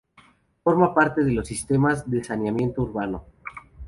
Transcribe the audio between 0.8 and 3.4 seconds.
parte de los sistemas de saneamiento urbano.